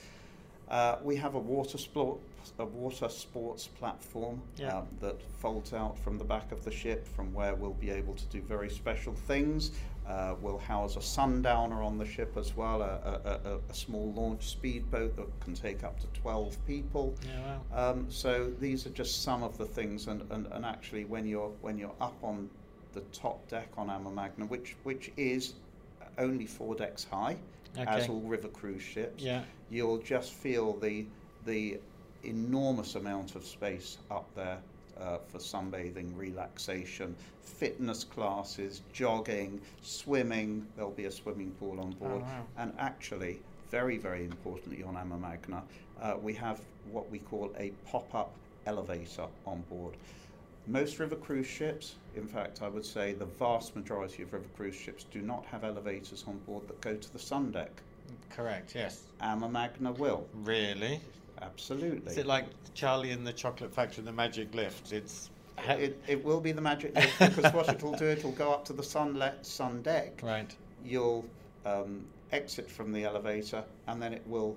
Uh, 0.68 0.98
we 1.02 1.16
have 1.16 1.34
a 1.34 1.38
water 1.38 1.78
sport, 1.78 2.18
a 2.58 2.64
water 2.64 3.08
sports 3.08 3.66
platform 3.66 4.42
Yeah. 4.56 4.78
um, 4.78 4.88
that 5.00 5.20
folds 5.40 5.72
out 5.72 5.98
from 5.98 6.18
the 6.18 6.24
back 6.24 6.52
of 6.52 6.64
the 6.64 6.70
ship, 6.70 7.06
from 7.06 7.32
where 7.32 7.54
we'll 7.54 7.74
be 7.74 7.90
able 7.90 8.14
to 8.14 8.26
do 8.26 8.40
very 8.42 8.68
special 8.70 9.12
things. 9.14 9.72
Uh, 10.06 10.34
we'll 10.40 10.58
house 10.58 10.96
a 10.96 11.00
sundowner 11.00 11.80
on 11.82 11.96
the 11.96 12.04
ship 12.04 12.36
as 12.36 12.56
well, 12.56 12.82
a, 12.82 13.20
a, 13.46 13.50
a, 13.52 13.58
a 13.70 13.74
small 13.74 14.12
launch 14.14 14.48
speedboat 14.48 15.14
that 15.16 15.40
can 15.40 15.54
take 15.54 15.84
up 15.84 15.98
to 16.00 16.06
12 16.20 16.56
people. 16.66 17.14
Yeah, 17.24 17.58
wow. 17.72 17.90
Um, 17.90 18.06
so 18.10 18.50
these 18.58 18.84
are 18.84 18.90
just 18.90 19.22
some 19.22 19.44
of 19.44 19.56
the 19.58 19.64
things, 19.64 20.08
and, 20.08 20.22
and, 20.32 20.46
and 20.48 20.64
actually, 20.66 21.04
when 21.04 21.24
you're 21.26 21.52
when 21.60 21.78
you're 21.78 21.94
up 22.00 22.16
on 22.22 22.50
the 22.94 23.00
top 23.12 23.46
deck 23.48 23.68
on 23.78 23.86
AmaMagna, 23.88 24.48
which 24.48 24.74
which 24.82 25.12
is 25.16 25.54
only 26.18 26.46
four 26.46 26.74
decks 26.74 27.04
high, 27.04 27.36
as 27.76 28.08
all 28.08 28.20
river 28.22 28.48
cruise 28.48 28.82
ships, 28.82 29.22
Yeah. 29.22 29.42
you'll 29.70 29.98
just 29.98 30.32
feel 30.32 30.72
the 30.78 31.06
the 31.46 31.78
enormous 32.24 32.94
amount 32.94 33.34
of 33.34 33.44
space 33.44 33.98
up 34.10 34.26
there 34.34 34.58
uh, 35.00 35.18
for 35.28 35.38
sunbathing, 35.38 36.16
relaxation, 36.16 37.14
fitness 37.42 38.04
classes, 38.04 38.82
jogging, 38.92 39.60
swimming. 39.82 40.66
There'll 40.76 40.90
be 40.92 41.06
a 41.06 41.10
swimming 41.10 41.50
pool 41.58 41.80
on 41.80 41.90
board, 41.92 42.12
Oh, 42.24 42.26
wow. 42.26 42.44
and 42.58 42.72
actually, 42.78 43.40
very 43.70 43.96
very 43.98 44.24
importantly 44.24 44.82
on 44.82 44.94
AmaMagna, 44.96 45.62
uh, 46.00 46.16
we 46.22 46.34
have 46.34 46.60
what 46.90 47.10
we 47.10 47.18
call 47.20 47.50
a 47.58 47.70
pop-up 47.86 48.32
elevator 48.66 49.26
on 49.46 49.62
board. 49.70 49.94
Most 50.68 50.98
river 51.00 51.16
cruise 51.16 51.46
ships, 51.46 51.96
in 52.14 52.26
fact, 52.28 52.62
I 52.62 52.68
would 52.68 52.84
say 52.84 53.14
the 53.14 53.24
vast 53.24 53.74
majority 53.74 54.22
of 54.22 54.32
river 54.32 54.44
cruise 54.56 54.76
ships 54.76 55.04
do 55.10 55.20
not 55.20 55.44
have 55.46 55.64
elevators 55.64 56.24
on 56.28 56.38
board 56.46 56.68
that 56.68 56.80
go 56.80 56.94
to 56.94 57.12
the 57.12 57.18
sun 57.18 57.50
deck. 57.50 57.70
Correct. 58.30 58.74
Yes. 58.74 59.02
AmaMagna 59.20 59.96
will. 59.98 60.26
Really? 60.44 61.00
Absolutely. 61.42 62.12
Is 62.12 62.18
it 62.18 62.26
like 62.26 62.46
Charlie 62.74 63.10
in 63.10 63.24
the 63.24 63.32
Chocolate 63.32 63.74
Factory, 63.74 63.98
and 63.98 64.06
the 64.06 64.12
magic 64.12 64.54
lift? 64.54 64.92
It's 64.92 65.30
It, 65.68 66.00
it 66.08 66.24
will 66.24 66.40
be 66.40 66.52
the 66.52 66.60
magic 66.60 66.94
lift 66.94 67.18
because 67.18 67.52
what 67.52 67.68
it'll 67.68 67.92
do, 67.92 68.06
it'll 68.06 68.32
go 68.32 68.52
up 68.52 68.64
to 68.66 68.72
the 68.72 68.82
sunlet 68.82 69.44
sun 69.44 69.82
deck. 69.82 70.20
right. 70.22 70.54
You'll 70.84 71.24
um, 71.64 72.04
exit 72.32 72.70
from 72.70 72.92
the 72.92 73.04
elevator 73.04 73.62
and 73.86 74.02
then 74.02 74.12
it 74.12 74.22
will 74.26 74.56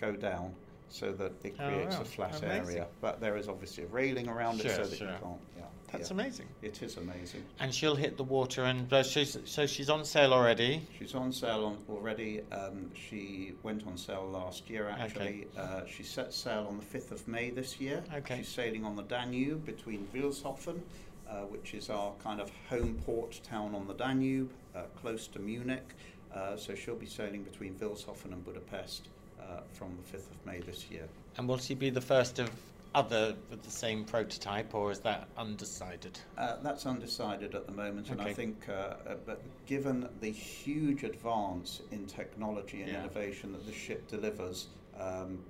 go 0.00 0.12
down 0.12 0.54
so 0.88 1.12
that 1.12 1.32
it 1.44 1.54
Oh, 1.58 1.68
creates 1.68 1.96
wow. 1.96 2.02
a 2.02 2.04
flat 2.04 2.42
Amazing. 2.42 2.66
area. 2.66 2.86
But 3.00 3.20
there 3.20 3.36
is 3.36 3.48
obviously 3.48 3.84
a 3.84 3.86
railing 3.88 4.28
around 4.28 4.60
it 4.60 4.64
Sure, 4.64 4.70
so 4.70 4.84
that 4.84 4.96
sure. 4.96 5.08
you 5.08 5.14
can't. 5.22 5.40
Yeah, 5.56 5.64
That's 5.92 6.10
yeah. 6.10 6.14
amazing. 6.14 6.46
It 6.62 6.82
is 6.82 6.96
amazing. 6.96 7.44
And 7.60 7.74
she'll 7.74 7.96
hit 7.96 8.16
the 8.16 8.24
water, 8.24 8.64
and 8.64 8.88
she's 9.06 9.36
so 9.44 9.66
she's 9.66 9.90
on 9.90 10.04
sale 10.04 10.32
already. 10.32 10.86
She's 10.98 11.14
on 11.14 11.32
sale 11.32 11.64
on, 11.64 11.78
already. 11.88 12.42
Um, 12.52 12.90
she 12.94 13.52
went 13.62 13.86
on 13.86 13.96
sale 13.96 14.28
last 14.30 14.68
year, 14.70 14.88
actually. 14.88 15.46
Uh, 15.56 15.82
she 15.86 16.02
set 16.02 16.32
sail 16.32 16.66
on 16.68 16.78
the 16.78 16.84
5th 16.84 17.10
of 17.12 17.26
May 17.28 17.50
this 17.50 17.80
year. 17.80 18.02
Okay. 18.14 18.38
She's 18.38 18.48
sailing 18.48 18.84
on 18.84 18.94
the 18.96 19.02
Danube 19.04 19.64
between 19.64 20.06
Vilshofen, 20.14 20.80
uh, 21.28 21.42
which 21.42 21.74
is 21.74 21.90
our 21.90 22.12
kind 22.22 22.40
of 22.40 22.50
home 22.68 23.00
port 23.06 23.40
town 23.42 23.74
on 23.74 23.86
the 23.86 23.94
Danube, 23.94 24.50
uh, 24.76 24.82
close 25.00 25.26
to 25.28 25.38
Munich. 25.38 25.94
Uh, 26.34 26.56
so 26.56 26.74
she'll 26.74 26.96
be 26.96 27.06
sailing 27.06 27.42
between 27.44 27.74
Vilshofen 27.74 28.32
and 28.32 28.44
Budapest 28.44 29.08
uh, 29.48 29.60
from 29.72 29.96
the 29.96 30.16
5th 30.16 30.30
of 30.30 30.46
May 30.46 30.60
this 30.60 30.90
year. 30.90 31.08
And 31.36 31.48
will 31.48 31.58
she 31.58 31.74
be 31.74 31.90
the 31.90 32.00
first 32.00 32.38
of 32.38 32.50
other 32.94 33.34
with 33.50 33.62
the 33.62 33.70
same 33.70 34.04
prototype, 34.04 34.72
or 34.72 34.92
is 34.92 35.00
that 35.00 35.26
undecided? 35.36 36.18
Uh, 36.38 36.56
that's 36.62 36.86
undecided 36.86 37.54
at 37.54 37.66
the 37.66 37.72
moment, 37.72 38.08
and 38.10 38.20
I 38.20 38.32
think, 38.32 38.68
uh, 38.68 38.72
uh, 38.72 39.14
but 39.26 39.42
given 39.66 40.08
the 40.20 40.30
huge 40.30 41.02
advance 41.02 41.82
in 41.90 42.06
technology 42.06 42.82
and 42.82 42.92
Yeah. 42.92 43.00
innovation 43.00 43.52
that 43.52 43.66
the 43.66 43.72
ship 43.72 44.06
delivers, 44.08 44.68
um, 44.98 45.44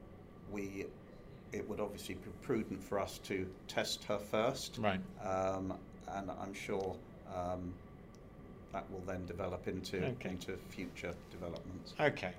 we 0.51 0.87
it 1.53 1.69
would 1.69 1.79
obviously 1.79 2.17
be 2.17 2.31
prudent 2.43 2.83
for 2.83 2.99
us 2.99 3.19
to 3.19 3.47
test 3.69 4.03
her 4.03 4.19
first, 4.19 4.77
Right. 4.79 5.01
um, 5.23 5.79
and 6.09 6.29
I'm 6.29 6.53
sure 6.53 6.97
um, 7.33 7.73
that 8.73 8.91
will 8.91 9.03
then 9.03 9.25
develop 9.27 9.69
into 9.69 10.05
Okay. 10.05 10.31
into 10.31 10.57
future 10.57 11.15
developments. 11.31 11.95
Okay. 12.01 12.35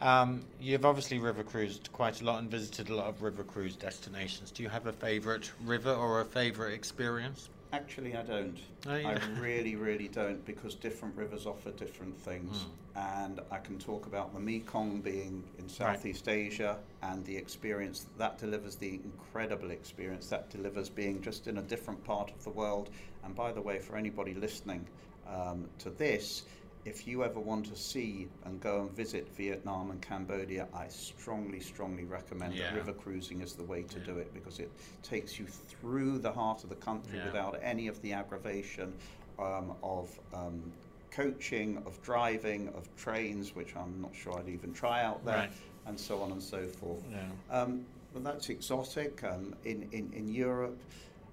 Um, 0.00 0.44
you've 0.60 0.84
obviously 0.84 1.18
river 1.18 1.42
cruised 1.42 1.90
quite 1.92 2.20
a 2.20 2.24
lot 2.24 2.40
and 2.40 2.50
visited 2.50 2.90
a 2.90 2.94
lot 2.94 3.06
of 3.06 3.22
river 3.22 3.42
cruise 3.42 3.76
destinations. 3.76 4.50
Do 4.50 4.62
you 4.62 4.68
have 4.68 4.86
a 4.86 4.92
favourite 4.92 5.50
river 5.64 5.92
or 5.92 6.20
a 6.20 6.24
favourite 6.24 6.74
experience? 6.74 7.48
Actually, 7.72 8.14
I 8.14 8.22
don't. 8.22 8.58
Oh, 8.86 8.94
yeah. 8.94 9.18
I 9.18 9.40
really, 9.40 9.74
really 9.74 10.08
don't 10.08 10.44
because 10.44 10.74
different 10.74 11.16
rivers 11.16 11.46
offer 11.46 11.70
different 11.72 12.18
things. 12.20 12.66
And 12.94 13.40
I 13.50 13.58
can 13.58 13.78
talk 13.78 14.06
about 14.06 14.32
the 14.32 14.40
Mekong 14.40 15.00
being 15.02 15.44
in 15.58 15.64
Right. 15.64 15.70
Southeast 15.70 16.28
Asia 16.28 16.78
and 17.02 17.24
the 17.26 17.36
experience 17.36 18.04
that, 18.04 18.18
that 18.18 18.38
delivers, 18.38 18.76
the 18.76 19.00
incredible 19.04 19.70
experience 19.70 20.28
that 20.28 20.48
delivers 20.48 20.88
being 20.88 21.20
just 21.20 21.46
in 21.46 21.58
a 21.58 21.62
different 21.62 22.02
part 22.04 22.30
of 22.30 22.42
the 22.44 22.50
world. 22.50 22.90
And 23.24 23.34
by 23.34 23.52
the 23.52 23.60
way, 23.60 23.78
for 23.78 23.96
anybody 23.96 24.32
listening 24.32 24.86
um, 25.28 25.68
to 25.80 25.90
this, 25.90 26.44
if 26.86 27.06
you 27.06 27.24
ever 27.24 27.40
want 27.40 27.66
to 27.66 27.74
see 27.76 28.28
and 28.44 28.60
go 28.60 28.82
and 28.82 28.90
visit 28.92 29.28
Vietnam 29.36 29.90
and 29.90 30.00
Cambodia, 30.00 30.68
I 30.72 30.86
strongly, 30.88 31.58
strongly 31.58 32.04
recommend 32.04 32.54
Yeah. 32.54 32.66
that 32.70 32.76
river 32.76 32.92
cruising 32.92 33.40
is 33.40 33.54
the 33.54 33.64
way 33.64 33.82
to 33.82 33.98
Yeah. 33.98 34.04
do 34.04 34.18
it 34.18 34.32
because 34.32 34.60
it 34.60 34.70
takes 35.02 35.36
you 35.38 35.46
through 35.46 36.18
the 36.18 36.30
heart 36.30 36.62
of 36.62 36.70
the 36.70 36.76
country 36.76 37.18
Yeah. 37.18 37.26
without 37.26 37.58
any 37.60 37.88
of 37.88 38.00
the 38.02 38.12
aggravation 38.12 38.94
um, 39.38 39.74
of 39.82 40.18
um, 40.32 40.72
coaching, 41.10 41.76
of 41.84 42.00
driving, 42.02 42.68
of 42.68 42.88
trains, 42.96 43.54
which 43.54 43.74
I'm 43.76 44.00
not 44.00 44.14
sure 44.14 44.38
I'd 44.38 44.48
even 44.48 44.72
try 44.72 45.02
out 45.02 45.24
there, 45.26 45.34
Right. 45.36 45.52
and 45.86 45.98
so 46.00 46.22
on 46.22 46.30
and 46.32 46.42
so 46.42 46.66
forth. 46.68 47.04
Yeah. 47.10 47.28
Um, 47.50 47.84
but 48.14 48.22
that's 48.24 48.48
exotic. 48.48 49.22
Um, 49.24 49.54
in, 49.64 49.88
in, 49.92 50.10
in 50.14 50.28
Europe, 50.28 50.78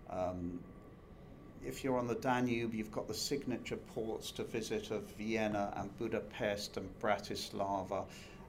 um, 0.09 0.59
if 1.65 1.83
you're 1.83 1.97
on 1.97 2.07
the 2.07 2.15
Danube, 2.15 2.73
you've 2.73 2.91
got 2.91 3.07
the 3.07 3.13
signature 3.13 3.77
ports 3.77 4.31
to 4.31 4.43
visit 4.43 4.91
of 4.91 5.03
Vienna 5.17 5.73
and 5.77 5.97
Budapest 5.97 6.77
and 6.77 6.89
Bratislava. 6.99 8.05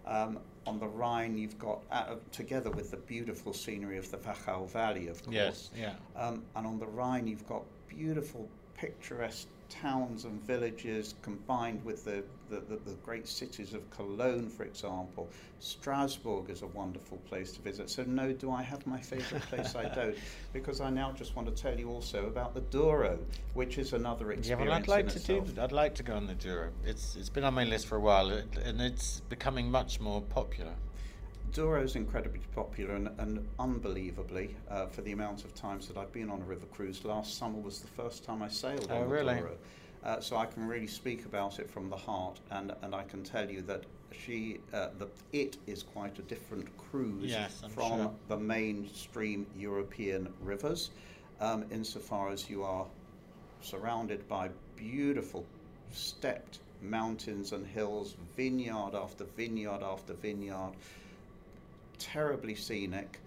Um, 0.06 0.38
on 0.66 0.78
the 0.78 0.86
Rhine, 0.86 1.36
you've 1.36 1.58
got, 1.58 1.80
uh, 1.90 2.16
together 2.32 2.70
with 2.70 2.90
the 2.90 2.96
beautiful 2.96 3.52
scenery 3.52 3.98
of 3.98 4.10
the 4.10 4.18
Wachau 4.18 4.68
Valley, 4.70 5.08
of 5.08 5.22
course. 5.22 5.34
Yes. 5.34 5.70
Yeah. 5.76 5.94
Um, 6.16 6.42
and 6.56 6.66
on 6.66 6.78
the 6.78 6.86
Rhine, 6.86 7.26
you've 7.26 7.46
got 7.46 7.62
beautiful, 7.88 8.48
picturesque 8.76 9.48
towns 9.68 10.24
and 10.24 10.40
villages 10.42 11.14
combined 11.22 11.84
with 11.84 12.04
the, 12.04 12.24
the, 12.50 12.56
the, 12.60 12.76
the 12.84 12.94
great 13.04 13.26
cities 13.26 13.74
of 13.74 13.88
Cologne, 13.90 14.48
for 14.48 14.64
example. 14.64 15.28
Strasbourg 15.60 16.50
is 16.50 16.62
a 16.62 16.66
wonderful 16.68 17.18
place 17.28 17.52
to 17.52 17.62
visit. 17.62 17.90
So, 17.90 18.04
no, 18.04 18.32
do 18.32 18.50
I 18.50 18.62
have 18.62 18.86
my 18.86 19.00
favourite 19.00 19.42
place? 19.44 19.74
I 19.74 19.88
don't, 19.94 20.16
because 20.52 20.80
I 20.80 20.90
now 20.90 21.12
just 21.12 21.34
want 21.36 21.54
to 21.54 21.62
tell 21.62 21.78
you 21.78 21.88
also 21.90 22.26
about 22.26 22.54
the 22.54 22.60
Douro, 22.62 23.18
which 23.54 23.78
is 23.78 23.92
another 23.92 24.32
experience. 24.32 24.48
Yeah, 24.48 24.68
well, 24.68 24.76
I'd 24.76 24.88
like 24.88 25.08
to 25.08 25.20
do. 25.20 25.44
I'd 25.60 25.72
like 25.72 25.94
to 25.96 26.02
go 26.02 26.14
on 26.14 26.26
the 26.26 26.34
Douro. 26.34 26.70
It's 26.84 27.16
it's 27.16 27.30
been 27.30 27.44
on 27.44 27.54
my 27.54 27.64
list 27.64 27.86
for 27.86 27.96
a 27.96 28.00
while, 28.00 28.30
and 28.30 28.80
it's 28.80 29.20
becoming 29.28 29.70
much 29.70 30.00
more 30.00 30.20
popular. 30.20 30.74
Douro 31.54 31.80
is 31.80 31.94
incredibly 31.94 32.40
popular 32.52 32.96
and, 32.96 33.08
and 33.18 33.46
unbelievably, 33.60 34.56
uh, 34.68 34.86
for 34.86 35.02
the 35.02 35.12
amount 35.12 35.44
of 35.44 35.54
times 35.54 35.86
that 35.86 35.96
I've 35.96 36.12
been 36.12 36.28
on 36.28 36.40
a 36.42 36.44
river 36.44 36.66
cruise, 36.66 37.04
last 37.04 37.38
summer 37.38 37.60
was 37.60 37.78
the 37.78 37.86
first 37.86 38.24
time 38.24 38.42
I 38.42 38.48
sailed 38.48 38.88
Oh, 38.90 38.96
on 38.96 39.08
the 39.08 39.14
really? 39.14 39.34
Douro. 39.36 39.56
Uh, 40.02 40.18
so 40.20 40.36
I 40.36 40.46
can 40.46 40.66
really 40.66 40.88
speak 40.88 41.24
about 41.26 41.60
it 41.60 41.70
from 41.70 41.88
the 41.88 41.96
heart, 41.96 42.40
and, 42.50 42.72
and 42.82 42.92
I 42.92 43.04
can 43.04 43.22
tell 43.22 43.48
you 43.48 43.62
that 43.62 43.84
she 44.10 44.58
uh, 44.72 44.88
the 44.98 45.06
it 45.32 45.56
is 45.68 45.84
quite 45.84 46.18
a 46.18 46.22
different 46.22 46.76
cruise 46.76 47.30
Yes, 47.30 47.62
from 47.68 47.98
sure. 48.00 48.14
the 48.28 48.36
mainstream 48.36 49.46
European 49.56 50.32
rivers, 50.40 50.90
um, 51.40 51.64
insofar 51.70 52.30
as 52.30 52.50
you 52.50 52.64
are 52.64 52.84
surrounded 53.62 54.26
by 54.28 54.50
beautiful 54.76 55.46
stepped 55.92 56.58
mountains 56.82 57.52
and 57.52 57.64
hills, 57.64 58.16
vineyard 58.36 58.94
after 58.94 59.24
vineyard 59.36 59.82
after 59.82 60.14
vineyard, 60.14 60.72
terribly 61.98 62.54
scenic, 62.54 63.18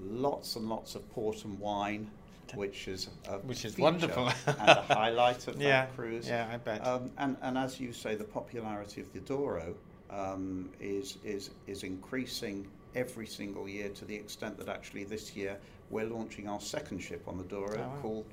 lots 0.00 0.56
and 0.56 0.68
lots 0.68 0.94
of 0.94 1.08
port 1.12 1.44
and 1.44 1.58
wine, 1.58 2.10
which 2.54 2.88
is 2.88 3.08
Which 3.44 3.64
is 3.64 3.78
wonderful. 3.78 4.28
and 4.46 4.68
a 4.68 4.82
highlight 4.82 5.46
of 5.48 5.56
Yeah, 5.60 5.86
that 5.86 5.96
cruise. 5.96 6.28
yeah, 6.28 6.48
I 6.52 6.56
bet. 6.58 6.86
Um, 6.86 7.10
and, 7.18 7.36
and 7.42 7.56
as 7.56 7.80
you 7.80 7.92
say, 7.92 8.14
the 8.14 8.24
popularity 8.24 9.00
of 9.00 9.12
the 9.12 9.20
Douro 9.20 9.74
um, 10.10 10.68
is, 10.80 11.16
is, 11.24 11.50
is 11.66 11.82
increasing 11.82 12.66
every 12.94 13.26
single 13.26 13.66
year 13.68 13.88
to 13.88 14.04
the 14.04 14.14
extent 14.14 14.58
that 14.58 14.68
actually 14.68 15.04
this 15.04 15.34
year 15.34 15.56
we're 15.88 16.04
launching 16.04 16.46
our 16.48 16.60
second 16.60 16.98
ship 16.98 17.22
on 17.26 17.38
the 17.38 17.44
Douro 17.44 17.76
Oh, 17.78 17.80
wow. 17.80 17.98
called 18.02 18.26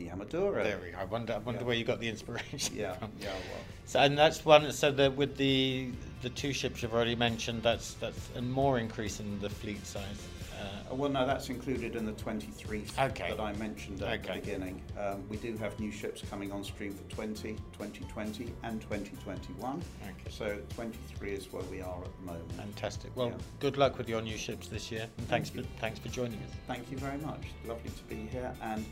the 0.00 0.06
AmaDouro. 0.08 0.62
There 0.62 0.78
we 0.82 0.90
go. 0.90 0.98
I 0.98 1.04
wonder, 1.04 1.34
I 1.34 1.38
wonder 1.38 1.60
Yeah. 1.60 1.66
where 1.66 1.76
you 1.76 1.84
got 1.84 2.00
the 2.00 2.08
inspiration 2.08 2.74
Yeah, 2.76 2.94
from. 2.94 3.10
yeah, 3.20 3.28
well. 3.28 3.62
So, 3.86 4.00
and 4.00 4.16
that's 4.16 4.44
one. 4.44 4.70
So, 4.72 4.90
the, 4.90 5.10
with 5.10 5.36
the 5.36 5.90
the 6.22 6.30
two 6.30 6.52
ships 6.52 6.82
you've 6.82 6.94
already 6.94 7.16
mentioned, 7.16 7.62
that's 7.62 7.94
that's 7.94 8.28
a 8.36 8.42
more 8.42 8.78
increase 8.78 9.20
in 9.20 9.38
the 9.40 9.50
fleet 9.50 9.86
size. 9.86 10.26
Uh, 10.60 10.94
well, 10.94 11.08
no, 11.10 11.24
that's 11.26 11.48
included 11.48 11.96
in 11.96 12.04
the 12.04 12.12
23 12.12 12.84
Okay. 12.98 13.30
that 13.30 13.40
I 13.40 13.54
mentioned 13.54 14.02
at 14.02 14.20
Okay. 14.20 14.34
the 14.34 14.40
beginning. 14.40 14.82
Um, 14.98 15.24
we 15.30 15.38
do 15.38 15.56
have 15.56 15.78
new 15.80 15.90
ships 15.90 16.22
coming 16.28 16.52
on 16.52 16.62
stream 16.64 16.92
for 16.92 17.02
20, 17.14 17.54
2020, 17.72 18.52
and 18.62 18.78
2021. 18.82 19.82
Okay. 20.02 20.12
So 20.28 20.58
23 20.74 21.30
is 21.32 21.50
where 21.50 21.62
we 21.64 21.80
are 21.80 21.98
at 22.04 22.10
the 22.20 22.26
moment. 22.26 22.52
fantastic. 22.52 23.10
Well, 23.16 23.28
Yeah. 23.28 23.36
good 23.58 23.78
luck 23.78 23.96
with 23.96 24.06
your 24.06 24.20
new 24.20 24.36
ships 24.36 24.68
this 24.68 24.92
year, 24.92 25.06
and 25.16 25.28
thanks 25.28 25.48
Thank 25.48 25.66
for 25.66 25.80
thanks 25.80 25.98
for 25.98 26.08
joining 26.10 26.38
us. 26.40 26.50
Thank 26.66 26.90
you 26.90 26.98
very 26.98 27.18
much. 27.18 27.44
Lovely 27.66 27.90
to 27.90 28.02
be 28.04 28.16
here. 28.30 28.54
And 28.60 28.84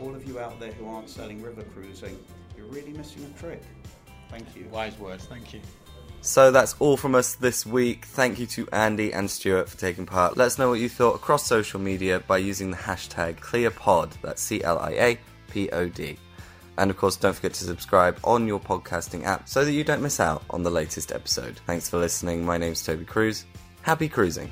all 0.00 0.14
of 0.14 0.26
you 0.26 0.38
out 0.38 0.58
there 0.58 0.72
who 0.72 0.86
aren't 0.88 1.08
selling 1.08 1.42
river 1.42 1.62
cruising, 1.74 2.18
you're 2.56 2.66
really 2.66 2.92
missing 2.92 3.24
a 3.24 3.38
trick. 3.38 3.62
Thank 4.30 4.56
you. 4.56 4.66
Wise 4.70 4.98
words. 4.98 5.26
Thank 5.26 5.52
you. 5.54 5.60
So 6.22 6.50
that's 6.50 6.74
all 6.80 6.96
from 6.96 7.14
us 7.14 7.34
this 7.34 7.64
week. 7.64 8.04
Thank 8.04 8.38
you 8.38 8.46
to 8.48 8.68
Andy 8.72 9.12
and 9.12 9.30
Stuart 9.30 9.68
for 9.68 9.78
taking 9.78 10.04
part. 10.04 10.36
Let 10.36 10.46
us 10.46 10.58
know 10.58 10.68
what 10.68 10.78
you 10.78 10.88
thought 10.88 11.14
across 11.14 11.46
social 11.46 11.80
media 11.80 12.20
by 12.20 12.38
using 12.38 12.70
the 12.70 12.76
hashtag 12.76 13.40
CLIAPod. 13.40 14.12
That's 14.22 14.42
C 14.42 14.62
L 14.62 14.78
I 14.78 14.90
A 14.90 15.18
P 15.50 15.70
O 15.70 15.88
D. 15.88 16.18
And 16.76 16.90
of 16.90 16.96
course, 16.96 17.16
don't 17.16 17.34
forget 17.34 17.54
to 17.54 17.64
subscribe 17.64 18.18
on 18.22 18.46
your 18.46 18.60
podcasting 18.60 19.24
app 19.24 19.48
so 19.48 19.64
that 19.64 19.72
you 19.72 19.82
don't 19.82 20.02
miss 20.02 20.20
out 20.20 20.42
on 20.50 20.62
the 20.62 20.70
latest 20.70 21.12
episode. 21.12 21.58
Thanks 21.66 21.88
for 21.88 21.98
listening. 21.98 22.44
My 22.44 22.58
name's 22.58 22.82
Toby 22.82 23.04
Cruz. 23.04 23.44
Happy 23.82 24.08
cruising. 24.08 24.50